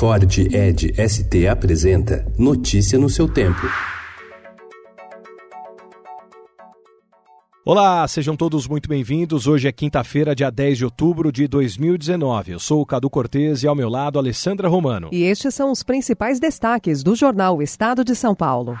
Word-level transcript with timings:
Ford 0.00 0.38
Ed 0.38 0.94
ST 0.96 1.46
apresenta 1.46 2.24
Notícia 2.38 2.98
no 2.98 3.10
seu 3.10 3.28
tempo. 3.28 3.60
Olá, 7.66 8.08
sejam 8.08 8.34
todos 8.34 8.66
muito 8.66 8.88
bem-vindos. 8.88 9.46
Hoje 9.46 9.68
é 9.68 9.72
quinta-feira, 9.72 10.34
dia 10.34 10.50
10 10.50 10.78
de 10.78 10.84
outubro 10.86 11.30
de 11.30 11.46
2019. 11.46 12.52
Eu 12.52 12.58
sou 12.58 12.80
o 12.80 12.86
Cadu 12.86 13.10
Cortez 13.10 13.62
e 13.62 13.68
ao 13.68 13.74
meu 13.74 13.90
lado, 13.90 14.18
Alessandra 14.18 14.70
Romano. 14.70 15.10
E 15.12 15.22
estes 15.24 15.54
são 15.54 15.70
os 15.70 15.82
principais 15.82 16.40
destaques 16.40 17.02
do 17.02 17.14
jornal 17.14 17.60
Estado 17.60 18.02
de 18.02 18.16
São 18.16 18.34
Paulo. 18.34 18.78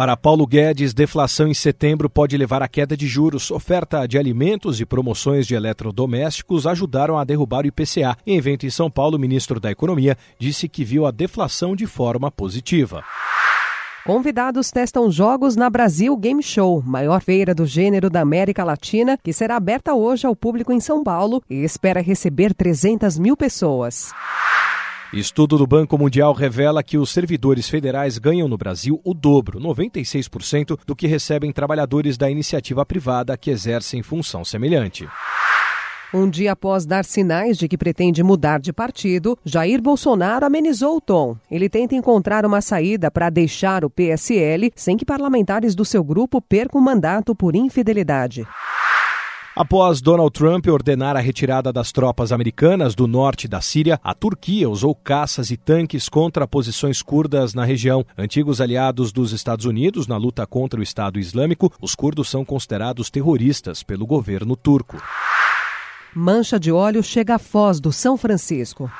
Para 0.00 0.16
Paulo 0.16 0.46
Guedes, 0.46 0.94
deflação 0.94 1.46
em 1.46 1.52
setembro 1.52 2.08
pode 2.08 2.34
levar 2.34 2.62
à 2.62 2.68
queda 2.68 2.96
de 2.96 3.06
juros. 3.06 3.50
Oferta 3.50 4.06
de 4.08 4.16
alimentos 4.16 4.80
e 4.80 4.86
promoções 4.86 5.46
de 5.46 5.54
eletrodomésticos 5.54 6.66
ajudaram 6.66 7.18
a 7.18 7.22
derrubar 7.22 7.64
o 7.64 7.66
IPCA. 7.66 8.16
Em 8.26 8.38
evento 8.38 8.64
em 8.64 8.70
São 8.70 8.90
Paulo, 8.90 9.18
o 9.18 9.20
ministro 9.20 9.60
da 9.60 9.70
Economia 9.70 10.16
disse 10.38 10.70
que 10.70 10.84
viu 10.86 11.04
a 11.04 11.10
deflação 11.10 11.76
de 11.76 11.86
forma 11.86 12.30
positiva. 12.30 13.04
Convidados 14.06 14.70
testam 14.70 15.10
jogos 15.10 15.54
na 15.54 15.68
Brasil 15.68 16.16
Game 16.16 16.42
Show, 16.42 16.82
maior 16.82 17.20
feira 17.20 17.54
do 17.54 17.66
gênero 17.66 18.08
da 18.08 18.22
América 18.22 18.64
Latina, 18.64 19.18
que 19.22 19.34
será 19.34 19.56
aberta 19.56 19.92
hoje 19.92 20.26
ao 20.26 20.34
público 20.34 20.72
em 20.72 20.80
São 20.80 21.04
Paulo 21.04 21.42
e 21.50 21.56
espera 21.62 22.00
receber 22.00 22.54
300 22.54 23.18
mil 23.18 23.36
pessoas. 23.36 24.14
Estudo 25.12 25.58
do 25.58 25.66
Banco 25.66 25.98
Mundial 25.98 26.32
revela 26.32 26.84
que 26.84 26.96
os 26.96 27.10
servidores 27.10 27.68
federais 27.68 28.16
ganham 28.16 28.46
no 28.46 28.56
Brasil 28.56 29.00
o 29.02 29.12
dobro, 29.12 29.58
96%, 29.58 30.78
do 30.86 30.94
que 30.94 31.08
recebem 31.08 31.50
trabalhadores 31.50 32.16
da 32.16 32.30
iniciativa 32.30 32.86
privada 32.86 33.36
que 33.36 33.50
exercem 33.50 34.04
função 34.04 34.44
semelhante. 34.44 35.08
Um 36.14 36.30
dia 36.30 36.52
após 36.52 36.86
dar 36.86 37.04
sinais 37.04 37.58
de 37.58 37.66
que 37.66 37.76
pretende 37.76 38.22
mudar 38.22 38.60
de 38.60 38.72
partido, 38.72 39.36
Jair 39.44 39.82
Bolsonaro 39.82 40.46
amenizou 40.46 40.96
o 40.96 41.00
tom. 41.00 41.36
Ele 41.50 41.68
tenta 41.68 41.96
encontrar 41.96 42.46
uma 42.46 42.60
saída 42.60 43.10
para 43.10 43.30
deixar 43.30 43.84
o 43.84 43.90
PSL 43.90 44.72
sem 44.76 44.96
que 44.96 45.04
parlamentares 45.04 45.74
do 45.74 45.84
seu 45.84 46.04
grupo 46.04 46.40
percam 46.40 46.80
o 46.80 46.84
mandato 46.84 47.34
por 47.34 47.56
infidelidade. 47.56 48.46
Após 49.60 50.00
Donald 50.00 50.30
Trump 50.32 50.66
ordenar 50.68 51.18
a 51.18 51.20
retirada 51.20 51.70
das 51.70 51.92
tropas 51.92 52.32
americanas 52.32 52.94
do 52.94 53.06
norte 53.06 53.46
da 53.46 53.60
Síria, 53.60 54.00
a 54.02 54.14
Turquia 54.14 54.70
usou 54.70 54.94
caças 54.94 55.50
e 55.50 55.56
tanques 55.58 56.08
contra 56.08 56.48
posições 56.48 57.02
curdas 57.02 57.52
na 57.52 57.62
região. 57.62 58.02
Antigos 58.16 58.58
aliados 58.58 59.12
dos 59.12 59.32
Estados 59.32 59.66
Unidos 59.66 60.06
na 60.06 60.16
luta 60.16 60.46
contra 60.46 60.80
o 60.80 60.82
Estado 60.82 61.18
Islâmico, 61.18 61.70
os 61.78 61.94
curdos 61.94 62.30
são 62.30 62.42
considerados 62.42 63.10
terroristas 63.10 63.82
pelo 63.82 64.06
governo 64.06 64.56
turco. 64.56 64.96
Mancha 66.14 66.58
de 66.58 66.72
óleo 66.72 67.02
chega 67.02 67.34
à 67.34 67.38
Foz 67.38 67.80
do 67.80 67.92
São 67.92 68.16
Francisco. 68.16 68.90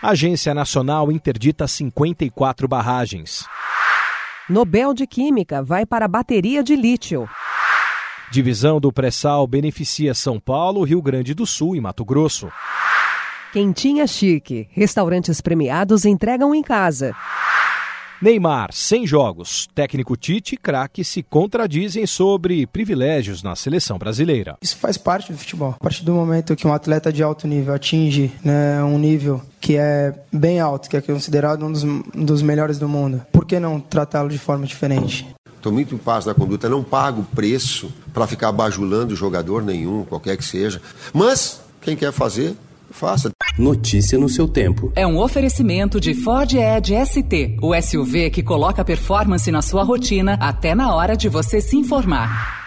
A 0.00 0.12
Agência 0.12 0.54
Nacional 0.54 1.12
interdita 1.12 1.68
54 1.68 2.66
barragens. 2.66 3.44
Nobel 4.48 4.94
de 4.94 5.06
Química 5.06 5.62
vai 5.62 5.84
para 5.84 6.06
a 6.06 6.08
bateria 6.08 6.64
de 6.64 6.74
lítio. 6.74 7.28
Divisão 8.30 8.78
do 8.78 8.92
pré-sal 8.92 9.46
beneficia 9.46 10.12
São 10.12 10.38
Paulo, 10.38 10.84
Rio 10.84 11.00
Grande 11.00 11.32
do 11.32 11.46
Sul 11.46 11.74
e 11.74 11.80
Mato 11.80 12.04
Grosso. 12.04 12.50
Quentinha 13.52 14.06
Chique. 14.06 14.68
Restaurantes 14.70 15.40
premiados 15.40 16.04
entregam 16.04 16.54
em 16.54 16.62
casa. 16.62 17.14
Neymar, 18.20 18.70
sem 18.72 19.06
jogos. 19.06 19.66
Técnico 19.74 20.16
Tite 20.16 20.56
e 20.56 20.58
craque 20.58 21.04
se 21.04 21.22
contradizem 21.22 22.04
sobre 22.04 22.66
privilégios 22.66 23.42
na 23.42 23.56
seleção 23.56 23.96
brasileira. 23.96 24.56
Isso 24.60 24.76
faz 24.76 24.98
parte 24.98 25.32
do 25.32 25.38
futebol. 25.38 25.76
A 25.80 25.82
partir 25.82 26.04
do 26.04 26.12
momento 26.12 26.54
que 26.54 26.66
um 26.66 26.72
atleta 26.72 27.10
de 27.10 27.22
alto 27.22 27.46
nível 27.46 27.72
atinge 27.72 28.30
né, 28.44 28.82
um 28.82 28.98
nível 28.98 29.40
que 29.60 29.76
é 29.76 30.12
bem 30.32 30.60
alto, 30.60 30.90
que 30.90 30.96
é 30.96 31.00
considerado 31.00 31.64
um 31.64 31.72
dos, 31.72 31.84
um 31.84 32.02
dos 32.12 32.42
melhores 32.42 32.78
do 32.78 32.88
mundo, 32.88 33.22
por 33.32 33.46
que 33.46 33.58
não 33.58 33.80
tratá-lo 33.80 34.28
de 34.28 34.38
forma 34.38 34.66
diferente? 34.66 35.26
Estou 35.58 35.72
muito 35.72 35.92
em 35.92 35.98
paz 35.98 36.24
da 36.24 36.32
conduta, 36.32 36.68
não 36.68 36.84
pago 36.84 37.26
preço 37.34 37.92
para 38.14 38.28
ficar 38.28 38.52
bajulando 38.52 39.16
jogador 39.16 39.60
nenhum, 39.60 40.04
qualquer 40.04 40.36
que 40.36 40.44
seja. 40.44 40.80
Mas, 41.12 41.60
quem 41.80 41.96
quer 41.96 42.12
fazer, 42.12 42.56
faça. 42.90 43.32
Notícia 43.58 44.16
no 44.16 44.28
seu 44.28 44.46
tempo. 44.46 44.92
É 44.94 45.04
um 45.04 45.18
oferecimento 45.18 46.00
de 46.00 46.14
Ford 46.14 46.54
Edge 46.54 46.94
ST, 47.04 47.56
o 47.60 47.74
SUV 47.74 48.30
que 48.30 48.42
coloca 48.42 48.84
performance 48.84 49.50
na 49.50 49.60
sua 49.60 49.82
rotina 49.82 50.38
até 50.40 50.76
na 50.76 50.94
hora 50.94 51.16
de 51.16 51.28
você 51.28 51.60
se 51.60 51.76
informar. 51.76 52.57